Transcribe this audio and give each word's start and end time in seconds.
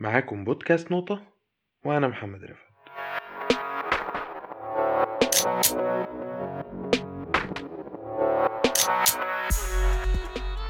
معاكم 0.00 0.44
بودكاست 0.44 0.92
نقطة 0.92 1.22
وأنا 1.84 2.08
محمد 2.08 2.44
رفعت 2.44 2.70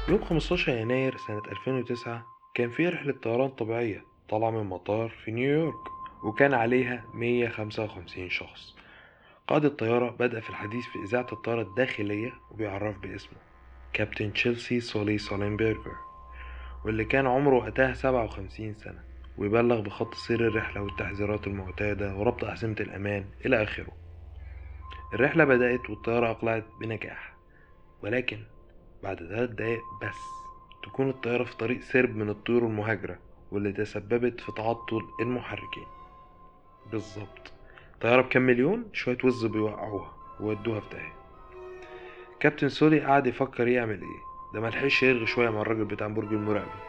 يوم 0.09 0.23
15 0.23 0.71
يناير 0.71 1.17
سنة 1.17 1.41
2009 1.51 2.25
كان 2.53 2.69
في 2.69 2.87
رحلة 2.87 3.13
طيران 3.13 3.49
طبيعية 3.49 4.03
طالعة 4.29 4.49
من 4.51 4.63
مطار 4.63 5.09
في 5.09 5.31
نيويورك 5.31 5.87
وكان 6.23 6.53
عليها 6.53 7.03
155 7.13 8.29
شخص. 8.29 8.75
قائد 9.47 9.65
الطيارة 9.65 10.09
بدأ 10.09 10.39
في 10.39 10.49
الحديث 10.49 10.85
في 10.85 10.99
إذاعة 11.09 11.27
الطيارة 11.31 11.61
الداخلية 11.61 12.33
وبيعرف 12.51 12.97
باسمه 12.99 13.37
كابتن 13.93 14.33
تشيلسي 14.33 14.79
سولي 14.79 15.17
سولينبرجر 15.17 15.95
واللي 16.85 17.05
كان 17.05 17.27
عمره 17.27 17.55
وقتها 17.55 17.93
57 17.93 18.73
سنة. 18.73 19.10
ويبلغ 19.37 19.81
بخط 19.81 20.13
سير 20.13 20.47
الرحلة 20.47 20.81
والتحذيرات 20.81 21.47
المعتادة 21.47 22.15
وربط 22.15 22.43
أحزمة 22.43 22.75
الأمان 22.79 23.25
إلى 23.45 23.63
آخره. 23.63 23.91
الرحلة 25.13 25.43
بدأت 25.43 25.89
والطيارة 25.89 26.31
أقلعت 26.31 26.63
بنجاح 26.81 27.33
ولكن 28.03 28.37
بعد 29.03 29.17
ثلاث 29.17 29.49
دقايق 29.49 29.81
بس 30.01 30.17
تكون 30.83 31.09
الطيارة 31.09 31.43
في 31.43 31.57
طريق 31.57 31.81
سرب 31.81 32.15
من 32.15 32.29
الطيور 32.29 32.63
المهاجرة 32.65 33.19
واللي 33.51 33.71
تسببت 33.71 34.41
في 34.41 34.51
تعطل 34.51 35.01
المحركين. 35.21 35.85
بالظبط. 36.91 37.53
طيارة 38.01 38.21
بكام 38.21 38.41
مليون؟ 38.41 38.85
شوية 38.93 39.17
وز 39.23 39.45
بيوقعوها 39.45 40.13
وودوها 40.39 40.79
في 40.79 40.89
داهية. 40.89 41.13
كابتن 42.39 42.69
سولي 42.69 42.99
قعد 43.01 43.27
يفكر 43.27 43.67
يعمل 43.67 44.01
إيه؟ 44.01 44.21
ده 44.53 44.61
ملحقش 44.61 45.03
يرغي 45.03 45.25
شوية 45.25 45.49
مع 45.49 45.61
الراجل 45.61 45.85
بتاع 45.85 46.07
برج 46.07 46.33
المراقبة. 46.33 46.81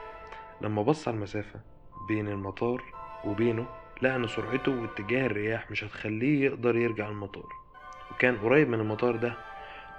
لما 0.60 0.82
بص 0.82 1.08
على 1.08 1.14
المسافة 1.16 1.60
بين 2.08 2.28
المطار 2.28 2.82
وبينه 3.24 3.66
لقى 4.02 4.16
ان 4.16 4.26
سرعته 4.26 4.80
واتجاه 4.82 5.26
الرياح 5.26 5.70
مش 5.70 5.84
هتخليه 5.84 6.44
يقدر 6.44 6.76
يرجع 6.76 7.08
المطار. 7.08 7.48
وكان 8.10 8.36
قريب 8.38 8.68
من 8.68 8.80
المطار 8.80 9.16
ده 9.16 9.34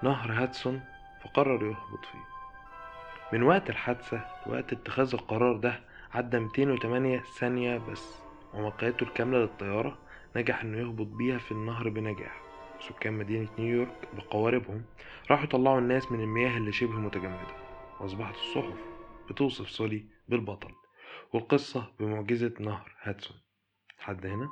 نهر 0.04 0.32
هاتسون 0.32 0.82
فقرر 1.24 1.66
يهبط 1.66 2.06
فيه. 2.12 2.20
من 3.34 3.44
وقت 3.44 3.70
الحادثة 3.70 4.22
لوقت 4.48 4.74
اتخاذ 4.74 5.14
القرار 5.14 5.58
ده 5.58 5.80
عدى 6.14 6.40
208 6.40 7.24
ثانية 7.40 7.78
بس 7.78 8.20
ومقايته 8.54 9.04
الكاملة 9.04 9.38
للطيارة 9.40 9.98
نجح 10.36 10.62
إنه 10.62 10.78
يهبط 10.78 11.08
بيها 11.08 11.38
في 11.38 11.52
النهر 11.52 11.90
بنجاح. 11.90 12.42
سكان 12.80 13.14
مدينة 13.14 13.48
نيويورك 13.60 14.08
بقواربهم 14.14 14.84
راحوا 15.32 15.44
يطلعوا 15.46 15.80
الناس 15.80 16.12
من 16.12 16.20
المياه 16.22 16.58
اللي 16.58 16.72
شبه 16.72 16.94
متجمدة 16.94 17.56
وأصبحت 18.00 18.36
الصحف 18.36 18.78
بتوصف 19.30 19.70
سولي 19.70 20.06
بالبطل. 20.30 20.72
والقصة 21.34 21.92
بمعجزة 22.00 22.54
نهر 22.60 22.96
هاتسون. 23.02 23.38
لحد 24.00 24.26
هنا؟ 24.26 24.50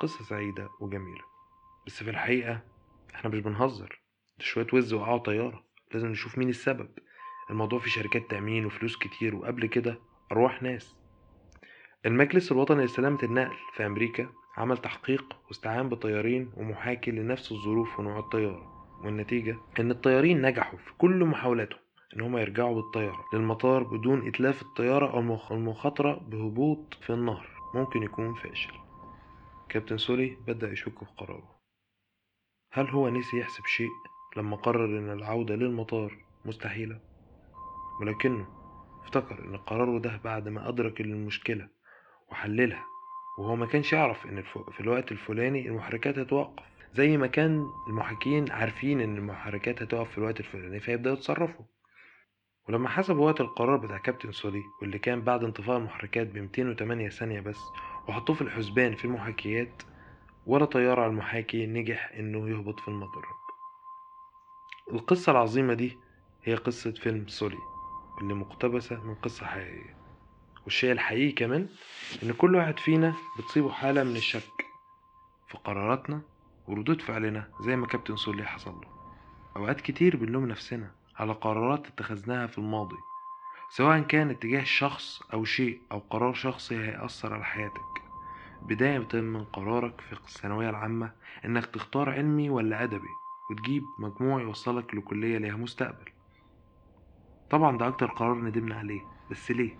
قصة 0.00 0.24
سعيدة 0.24 0.68
وجميلة. 0.80 1.24
بس 1.86 2.02
في 2.02 2.10
الحقيقة 2.10 2.60
إحنا 3.14 3.30
مش 3.30 3.38
بنهزر. 3.38 4.00
ده 4.38 4.44
شوية 4.44 4.66
وز 4.72 4.92
وقعوا 4.92 5.18
طيارة 5.18 5.64
لازم 5.94 6.08
نشوف 6.08 6.38
مين 6.38 6.48
السبب. 6.48 6.88
الموضوع 7.50 7.78
في 7.78 7.90
شركات 7.90 8.30
تأمين 8.30 8.66
وفلوس 8.66 8.96
كتير 8.96 9.34
وقبل 9.36 9.66
كده 9.66 9.98
أرواح 10.32 10.62
ناس. 10.62 10.96
المجلس 12.06 12.52
الوطني 12.52 12.84
لسلامة 12.84 13.18
النقل 13.22 13.56
في 13.74 13.86
أمريكا 13.86 14.28
عمل 14.56 14.78
تحقيق 14.78 15.36
واستعان 15.48 15.88
بطيارين 15.88 16.52
ومحاكي 16.56 17.10
لنفس 17.10 17.52
الظروف 17.52 17.98
ونوع 17.98 18.18
الطيارة. 18.18 18.76
والنتيجة 19.04 19.56
إن 19.80 19.90
الطيارين 19.90 20.42
نجحوا 20.42 20.78
في 20.78 20.92
كل 20.98 21.24
محاولاتهم. 21.24 21.80
إن 22.14 22.20
هما 22.20 22.40
يرجعوا 22.40 22.74
بالطيارة 22.74 23.24
للمطار 23.32 23.82
بدون 23.82 24.28
إتلاف 24.28 24.62
الطيارة 24.62 25.10
أو 25.12 25.38
المخاطرة 25.56 26.14
بهبوط 26.14 26.94
في 26.94 27.10
النهر. 27.12 27.48
ممكن 27.74 28.02
يكون 28.02 28.34
فاشل. 28.34 28.72
كابتن 29.68 29.98
سولي 29.98 30.36
بدأ 30.46 30.72
يشك 30.72 30.98
في 30.98 31.10
قراره. 31.18 31.56
هل 32.72 32.86
هو 32.90 33.08
نسي 33.08 33.38
يحسب 33.38 33.66
شيء 33.66 33.88
لما 34.36 34.56
قرر 34.56 34.84
إن 34.98 35.12
العودة 35.12 35.54
للمطار 35.54 36.18
مستحيلة؟ 36.44 37.00
ولكنه 38.00 38.46
افتكر 39.02 39.44
إن 39.44 39.56
قراره 39.56 39.98
ده 39.98 40.20
بعد 40.24 40.48
ما 40.48 40.68
أدرك 40.68 41.00
المشكلة 41.00 41.68
وحللها 42.28 42.84
وهو 43.38 43.56
ما 43.56 43.66
كانش 43.66 43.92
يعرف 43.92 44.26
إن 44.26 44.42
في 44.42 44.80
الوقت 44.80 45.12
الفلاني 45.12 45.68
المحركات 45.68 46.18
هتوقف. 46.18 46.64
زي 46.94 47.16
ما 47.16 47.26
كان 47.26 47.66
المحاكين 47.88 48.50
عارفين 48.52 49.00
إن 49.00 49.16
المحركات 49.16 49.82
هتقف 49.82 50.10
في 50.10 50.18
الوقت 50.18 50.40
الفلاني 50.40 50.80
فيبدأوا 50.80 51.14
يتصرفوا. 51.16 51.64
ولما 52.68 52.88
حسبوا 52.88 53.26
وقت 53.26 53.40
القرار 53.40 53.76
بتاع 53.76 53.98
كابتن 53.98 54.32
سولي 54.32 54.62
واللي 54.80 54.98
كان 54.98 55.20
بعد 55.20 55.44
انطفاء 55.44 55.76
المحركات 55.78 56.26
ب 56.26 56.38
208 56.38 57.08
ثانية 57.08 57.40
بس 57.40 57.58
وحطوه 58.08 58.36
في 58.36 58.42
الحسبان 58.42 58.94
في 58.94 59.04
المحاكيات 59.04 59.82
ولا 60.46 60.64
طيارة 60.64 61.00
على 61.00 61.10
المحاكي 61.10 61.66
نجح 61.66 62.12
إنه 62.18 62.48
يهبط 62.48 62.80
في 62.80 62.88
المضرب 62.88 63.36
القصة 64.92 65.32
العظيمة 65.32 65.74
دي 65.74 65.98
هي 66.44 66.54
قصة 66.54 66.90
فيلم 66.90 67.28
سولي 67.28 67.58
اللي 68.20 68.34
مقتبسة 68.34 69.04
من 69.04 69.14
قصة 69.14 69.46
حقيقية. 69.46 69.96
والشيء 70.64 70.92
الحقيقي 70.92 71.32
كمان 71.32 71.68
إن 72.22 72.32
كل 72.32 72.54
واحد 72.56 72.78
فينا 72.78 73.14
بتصيبه 73.38 73.70
حالة 73.70 74.04
من 74.04 74.16
الشك 74.16 74.66
في 75.48 75.58
قراراتنا 75.58 76.20
وردود 76.68 77.00
فعلنا 77.02 77.48
زي 77.60 77.76
ما 77.76 77.86
كابتن 77.86 78.16
سولي 78.16 78.44
حصل 78.44 78.70
له. 78.70 78.88
أوقات 79.56 79.80
كتير 79.80 80.16
بنلوم 80.16 80.46
نفسنا 80.48 80.90
على 81.16 81.32
قرارات 81.32 81.86
اتخذناها 81.86 82.46
في 82.46 82.58
الماضي 82.58 82.96
سواء 83.68 84.00
كان 84.00 84.30
اتجاه 84.30 84.64
شخص 84.64 85.22
أو 85.32 85.44
شيء 85.44 85.80
أو 85.92 85.98
قرار 85.98 86.34
شخصي 86.34 86.76
هيأثر 86.76 87.34
على 87.34 87.44
حياتك. 87.44 88.02
بداية 88.62 89.08
من 89.20 89.44
قرارك 89.44 90.00
في 90.00 90.12
الثانوية 90.12 90.70
العامة 90.70 91.12
إنك 91.44 91.66
تختار 91.66 92.10
علمي 92.10 92.50
ولا 92.50 92.82
أدبي 92.82 93.08
وتجيب 93.50 93.82
مجموع 93.98 94.42
يوصلك 94.42 94.94
لكلية 94.94 95.38
ليها 95.38 95.56
مستقبل. 95.56 96.10
طبعا 97.50 97.78
ده 97.78 97.88
أكتر 97.88 98.06
قرار 98.06 98.34
ندمنا 98.34 98.74
عليه 98.78 99.00
بس 99.30 99.50
ليه؟ 99.50 99.78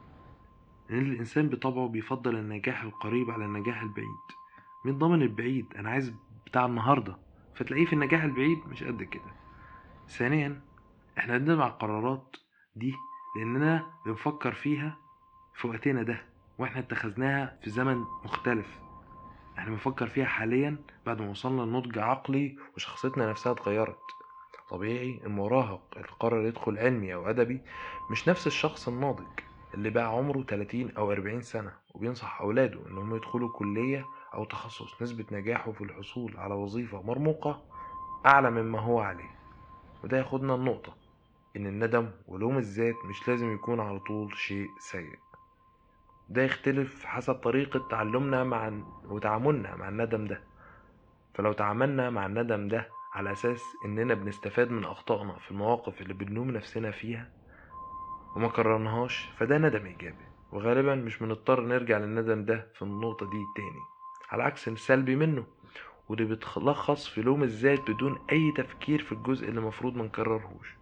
لأن 0.91 1.12
الإنسان 1.12 1.48
بطبعه 1.48 1.88
بيفضل 1.88 2.36
النجاح 2.36 2.82
القريب 2.82 3.30
على 3.30 3.44
النجاح 3.44 3.82
البعيد. 3.82 4.26
مين 4.84 4.98
ضامن 4.98 5.22
البعيد 5.22 5.66
أنا 5.76 5.91
عايز 5.91 6.14
بتاع 6.47 6.66
النهاردة 6.66 7.18
فتلاقيه 7.54 7.86
في 7.86 7.92
النجاح 7.92 8.22
البعيد 8.22 8.58
مش 8.68 8.84
قد 8.84 9.03
كده. 9.03 9.32
ثانيا 10.08 10.60
إحنا 11.19 11.38
بنندم 11.38 11.62
على 11.62 11.72
القرارات 11.72 12.37
دي 12.77 12.94
لأننا 13.37 13.87
بنفكر 14.06 14.53
فيها 14.53 14.97
في 15.54 15.69
وقتنا 15.69 16.03
ده 16.03 16.22
وإحنا 16.59 16.81
اتخذناها 16.81 17.59
في 17.65 17.71
زمن 17.71 18.04
مختلف. 18.25 18.78
إحنا 19.59 19.71
بنفكر 19.71 20.06
فيها 20.06 20.25
حاليا 20.27 20.77
بعد 21.06 21.22
ما 21.22 21.31
وصلنا 21.31 21.62
لنضج 21.62 21.99
عقلي 21.99 22.56
وشخصيتنا 22.77 23.31
نفسها 23.31 23.53
اتغيرت. 23.53 23.99
طبيعي 24.71 25.21
المراهق 25.25 25.82
اللي 25.97 26.09
قرر 26.21 26.47
يدخل 26.47 26.78
علمي 26.78 27.15
أو 27.15 27.31
أدبي 27.31 27.60
مش 28.10 28.28
نفس 28.28 28.47
الشخص 28.47 28.88
الناضج 28.88 29.27
اللي 29.75 29.91
بقى 29.91 30.04
عمره 30.06 30.43
30 30.43 30.91
أو 30.91 31.12
40 31.12 31.41
سنة 31.43 31.72
وبينصح 31.94 32.41
أولاده 32.41 32.87
إنهم 32.87 33.16
يدخلوا 33.16 33.53
كلية 33.53 34.04
أو 34.34 34.44
تخصص 34.44 35.03
نسبة 35.03 35.25
نجاحه 35.33 35.72
في 35.72 35.84
الحصول 35.84 36.37
على 36.37 36.54
وظيفة 36.54 37.03
مرموقة 37.03 37.62
أعلى 38.27 38.50
مما 38.50 38.81
هو 38.81 39.00
عليه. 39.00 39.31
وده 40.04 40.19
ياخدنا 40.19 40.54
النقطة 40.54 40.94
إن 41.56 41.66
الندم 41.66 42.10
ولوم 42.28 42.58
الذات 42.58 42.94
مش 43.04 43.28
لازم 43.28 43.54
يكون 43.54 43.80
على 43.80 43.98
طول 43.98 44.36
شيء 44.36 44.68
سيء. 44.78 45.18
ده 46.28 46.42
يختلف 46.42 47.04
حسب 47.04 47.34
طريقة 47.34 47.88
تعلمنا 47.90 48.44
مع 48.44 48.72
وتعاملنا 49.04 49.76
مع 49.76 49.88
الندم 49.88 50.26
ده. 50.26 50.40
فلو 51.34 51.52
تعاملنا 51.52 52.10
مع 52.10 52.26
الندم 52.26 52.68
ده 52.68 52.88
على 53.14 53.32
أساس 53.32 53.62
إننا 53.84 54.14
بنستفاد 54.14 54.70
من 54.70 54.84
أخطائنا 54.84 55.32
في 55.38 55.50
المواقف 55.50 56.00
اللي 56.00 56.14
بنلوم 56.14 56.50
نفسنا 56.50 56.90
فيها 56.90 57.30
وما 58.36 58.48
كررناهاش 58.48 59.28
فده 59.38 59.58
ندم 59.58 59.86
إيجابي. 59.86 60.24
وغالبا 60.52 60.94
مش 60.94 61.18
بنضطر 61.18 61.60
نرجع 61.60 61.98
للندم 61.98 62.44
ده 62.44 62.66
في 62.74 62.82
النقطة 62.82 63.26
دي 63.30 63.42
تاني. 63.56 63.82
على 64.30 64.42
عكس 64.42 64.68
السلبي 64.68 65.16
منه 65.16 65.47
واللي 66.09 66.24
بيتلخص 66.24 67.09
في 67.09 67.22
لوم 67.22 67.42
الذات 67.42 67.91
بدون 67.91 68.18
أي 68.32 68.52
تفكير 68.56 69.02
في 69.02 69.12
الجزء 69.12 69.48
اللي 69.48 69.60
مفروض 69.60 69.97
منكررهوش 69.97 70.74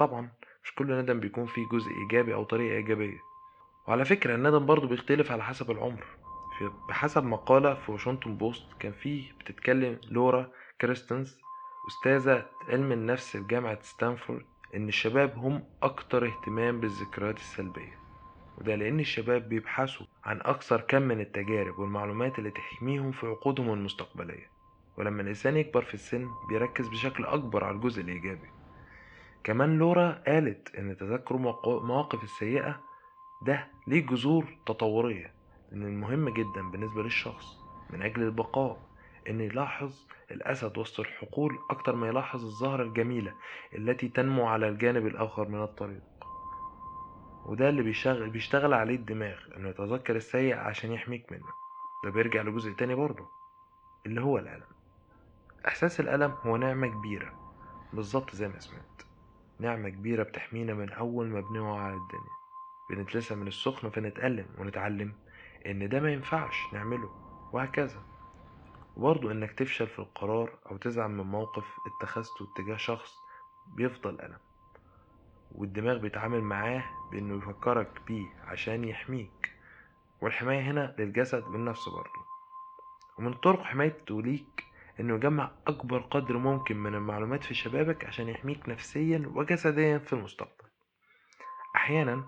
طبعا 0.00 0.28
مش 0.64 0.74
كل 0.74 0.98
ندم 1.02 1.20
بيكون 1.20 1.46
فيه 1.46 1.66
جزء 1.72 1.90
إيجابي 1.90 2.34
أو 2.34 2.44
طريقة 2.44 2.76
إيجابية. 2.76 3.18
وعلى 3.88 4.04
فكرة 4.04 4.34
الندم 4.34 4.66
برضو 4.66 4.86
بيختلف 4.86 5.32
على 5.32 5.44
حسب 5.44 5.70
العمر. 5.70 6.04
في 6.58 6.70
بحسب 6.88 7.24
مقالة 7.24 7.74
في 7.74 7.92
واشنطن 7.92 8.36
بوست 8.36 8.66
كان 8.78 8.92
فيه 8.92 9.32
بتتكلم 9.40 9.98
لورا 10.10 10.50
كريستنز 10.80 11.38
أستاذة 11.88 12.46
علم 12.68 12.92
النفس 12.92 13.36
في 13.36 13.44
جامعة 13.44 13.78
ستانفورد 13.82 14.44
إن 14.74 14.88
الشباب 14.88 15.38
هم 15.38 15.64
أكتر 15.82 16.26
اهتمام 16.26 16.80
بالذكريات 16.80 17.36
السلبية. 17.36 17.98
وده 18.58 18.74
لأن 18.74 19.00
الشباب 19.00 19.48
بيبحثوا 19.48 20.06
عن 20.24 20.40
أكثر 20.40 20.80
كم 20.80 21.02
من 21.02 21.20
التجارب 21.20 21.78
والمعلومات 21.78 22.38
اللي 22.38 22.50
تحميهم 22.50 23.12
في 23.12 23.26
عقودهم 23.26 23.72
المستقبلية. 23.72 24.50
ولما 24.98 25.22
الإنسان 25.22 25.56
يكبر 25.56 25.82
في 25.82 25.94
السن 25.94 26.28
بيركز 26.48 26.88
بشكل 26.88 27.24
أكبر 27.24 27.64
على 27.64 27.76
الجزء 27.76 28.02
الإيجابي. 28.02 28.59
كمان 29.44 29.78
لورا 29.78 30.22
قالت 30.26 30.74
إن 30.74 30.96
تذكر 30.96 31.34
المواقف 31.34 32.24
السيئة 32.24 32.80
ده 33.42 33.68
ليه 33.86 34.06
جذور 34.06 34.56
تطورية 34.66 35.34
إن 35.72 35.82
المهم 35.82 36.28
جدا 36.28 36.70
بالنسبة 36.72 37.02
للشخص 37.02 37.60
من 37.90 38.02
أجل 38.02 38.22
البقاء 38.22 38.90
إن 39.28 39.40
يلاحظ 39.40 40.06
الأسد 40.30 40.78
وسط 40.78 41.00
الحقول 41.00 41.58
أكتر 41.70 41.96
ما 41.96 42.08
يلاحظ 42.08 42.44
الزهرة 42.44 42.82
الجميلة 42.82 43.34
التي 43.74 44.08
تنمو 44.08 44.46
على 44.46 44.68
الجانب 44.68 45.06
الآخر 45.06 45.48
من 45.48 45.62
الطريق. 45.62 46.02
وده 47.46 47.68
اللي 47.68 47.82
بيشغل, 47.82 48.30
بيشتغل 48.30 48.74
عليه 48.74 48.94
الدماغ 48.94 49.38
إنه 49.56 49.68
يتذكر 49.68 50.16
السيء 50.16 50.56
عشان 50.56 50.92
يحميك 50.92 51.32
منه. 51.32 51.46
ده 52.04 52.10
بيرجع 52.10 52.42
لجزء 52.42 52.72
تاني 52.72 52.94
برضه 52.94 53.28
اللي 54.06 54.20
هو 54.20 54.38
الألم. 54.38 54.66
إحساس 55.68 56.00
الألم 56.00 56.34
هو 56.42 56.56
نعمة 56.56 56.86
كبيرة 56.86 57.32
بالظبط 57.92 58.34
زي 58.34 58.48
ما 58.48 58.58
سمعت. 58.58 59.02
نعمة 59.60 59.88
كبيرة 59.88 60.22
بتحمينا 60.22 60.74
من 60.74 60.90
أول 60.90 61.26
ما 61.26 61.40
بنقع 61.40 61.78
على 61.80 61.94
الدنيا. 61.94 62.30
بنتلسع 62.90 63.34
من 63.34 63.46
السخن 63.48 63.90
فنتألم 63.90 64.46
ونتعلم 64.58 65.14
إن 65.66 65.88
ده 65.88 66.00
ما 66.00 66.12
ينفعش 66.12 66.66
نعمله 66.72 67.10
وهكذا. 67.52 68.02
وبرضه 68.96 69.32
إنك 69.32 69.52
تفشل 69.52 69.86
في 69.86 69.98
القرار 69.98 70.58
أو 70.70 70.76
تزعل 70.76 71.10
من 71.10 71.24
موقف 71.24 71.64
اتخذته 71.86 72.48
اتجاه 72.52 72.76
شخص 72.76 73.12
بيفضل 73.66 74.20
ألم. 74.20 74.38
والدماغ 75.52 75.98
بيتعامل 75.98 76.40
معاه 76.40 76.84
بإنه 77.12 77.36
يفكرك 77.38 78.00
بيه 78.06 78.26
عشان 78.44 78.84
يحميك. 78.84 79.52
والحماية 80.20 80.60
هنا 80.60 80.94
للجسد 80.98 81.42
والنفس 81.42 81.88
برضه. 81.88 82.30
ومن 83.18 83.34
طرق 83.34 83.62
حمايته 83.62 84.22
ليك 84.22 84.64
إنه 85.00 85.14
يجمع 85.14 85.50
أكبر 85.66 85.98
قدر 86.00 86.36
ممكن 86.38 86.76
من 86.76 86.94
المعلومات 86.94 87.44
في 87.44 87.54
شبابك 87.54 88.04
عشان 88.04 88.28
يحميك 88.28 88.68
نفسيا 88.68 89.30
وجسديا 89.34 89.98
في 89.98 90.12
المستقبل. 90.12 90.68
أحيانا 91.76 92.24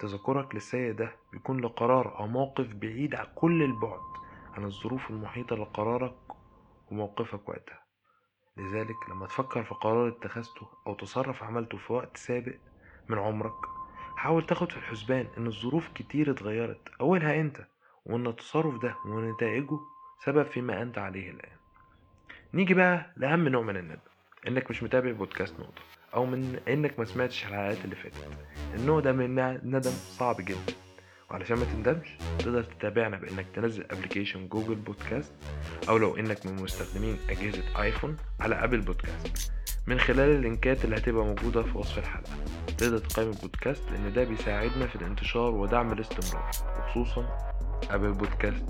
تذكرك 0.00 0.54
للسيء 0.54 0.92
ده 0.92 1.12
بيكون 1.32 1.60
لقرار 1.60 2.18
أو 2.18 2.26
موقف 2.26 2.66
بعيد 2.74 3.14
عن 3.14 3.26
كل 3.34 3.62
البعد 3.62 4.00
عن 4.54 4.64
الظروف 4.64 5.10
المحيطة 5.10 5.56
لقرارك 5.56 6.16
وموقفك 6.90 7.48
وقتها. 7.48 7.82
لذلك 8.56 8.96
لما 9.10 9.26
تفكر 9.26 9.62
في 9.64 9.74
قرار 9.74 10.08
اتخذته 10.08 10.68
أو 10.86 10.94
تصرف 10.94 11.42
عملته 11.42 11.78
في 11.78 11.92
وقت 11.92 12.16
سابق 12.16 12.54
من 13.08 13.18
عمرك 13.18 13.54
حاول 14.16 14.46
تاخد 14.46 14.70
في 14.72 14.76
الحسبان 14.78 15.26
إن 15.38 15.46
الظروف 15.46 15.88
كتير 15.94 16.30
اتغيرت 16.30 16.88
أولها 17.00 17.40
أنت 17.40 17.66
وإن 18.06 18.26
التصرف 18.26 18.82
ده 18.82 18.96
ونتائجه 19.06 19.78
سبب 20.24 20.42
فيما 20.46 20.82
أنت 20.82 20.98
عليه 20.98 21.30
الآن. 21.30 21.56
نيجي 22.54 22.74
بقى 22.74 23.06
لأهم 23.16 23.48
نوع 23.48 23.62
من 23.62 23.76
الندم 23.76 23.98
إنك 24.48 24.70
مش 24.70 24.82
متابع 24.82 25.12
بودكاست 25.12 25.54
نقطة 25.60 25.82
أو 26.14 26.26
من 26.26 26.60
إنك 26.68 26.98
ما 26.98 27.04
سمعتش 27.04 27.42
الحلقات 27.44 27.84
اللي 27.84 27.96
فاتت. 27.96 28.14
النوع 28.74 29.00
ده 29.00 29.12
من 29.12 29.38
الندم 29.38 29.90
صعب 29.90 30.36
جدا. 30.40 30.72
وعلشان 31.30 31.56
ما 31.56 31.64
تندمش 31.64 32.08
تقدر 32.38 32.62
تتابعنا 32.62 33.16
بإنك 33.16 33.46
تنزل 33.54 33.84
application 33.90 34.48
جوجل 34.48 34.74
بودكاست 34.74 35.32
أو 35.88 35.98
لو 35.98 36.16
إنك 36.16 36.46
من 36.46 36.62
مستخدمين 36.62 37.16
أجهزة 37.30 37.82
آيفون 37.82 38.16
على 38.40 38.54
أبل 38.64 38.80
بودكاست. 38.80 39.52
من 39.86 39.98
خلال 40.00 40.30
اللينكات 40.36 40.84
اللي 40.84 40.96
هتبقى 40.96 41.24
موجودة 41.24 41.62
في 41.62 41.78
وصف 41.78 41.98
الحلقة. 41.98 42.30
تقدر 42.78 42.98
تقيم 42.98 43.30
البودكاست 43.30 43.82
لأن 43.90 44.12
ده 44.12 44.24
بيساعدنا 44.24 44.86
في 44.86 44.96
الانتشار 44.96 45.50
ودعم 45.54 45.92
الاستمرار 45.92 46.50
وخصوصا 46.78 47.38
أبل 47.90 48.12
بودكاست. 48.12 48.64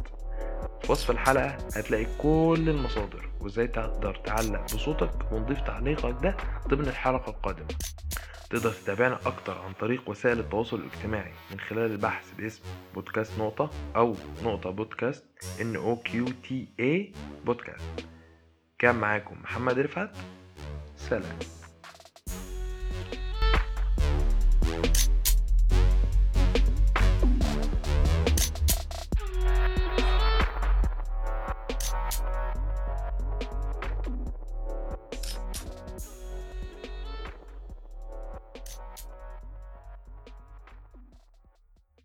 في 0.89 0.93
وصف 0.93 1.11
الحلقة 1.11 1.47
هتلاقي 1.77 2.07
كل 2.19 2.65
المصادر 2.69 3.31
وإزاي 3.41 3.69
تقدر 3.69 4.15
تعلق 4.15 4.65
بصوتك 4.75 5.33
ونضيف 5.33 5.61
تعليقك 5.61 6.17
ده 6.23 6.37
ضمن 6.69 6.89
الحلقة 6.89 7.31
القادمة. 7.31 7.69
تقدر 8.51 8.73
تتابعنا 8.73 9.19
أكتر 9.27 9.59
عن 9.59 9.73
طريق 9.73 10.11
وسائل 10.11 10.39
التواصل 10.39 10.77
الاجتماعي 10.77 11.33
من 11.51 11.61
خلال 11.61 11.91
البحث 11.91 12.25
باسم 12.39 12.63
بودكاست 12.95 13.39
نقطة 13.39 13.71
أو 13.97 14.17
نقطة 14.43 14.71
بودكاست 14.71 15.25
N 15.59 15.77
O 15.77 16.09
Q 16.09 16.29
T 16.49 16.53
A 16.81 17.17
بودكاست. 17.47 18.07
كان 18.79 18.95
معاكم 18.95 19.37
محمد 19.43 19.79
رفعت. 19.79 20.17
سلام. 20.97 21.39